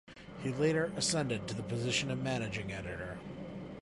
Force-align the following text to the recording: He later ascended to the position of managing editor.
He 0.41 0.51
later 0.51 0.91
ascended 0.97 1.47
to 1.47 1.53
the 1.53 1.61
position 1.61 2.09
of 2.09 2.23
managing 2.23 2.71
editor. 2.71 3.19